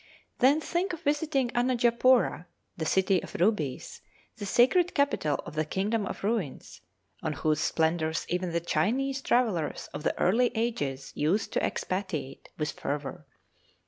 [0.39, 4.01] Then think of visiting Anajapoora, the city of rubies,
[4.37, 6.81] the sacred capital of the kingdom of ruins,
[7.21, 12.71] on whose splendours even the Chinese travellers of the early ages used to expatiate with
[12.71, 13.27] fervour.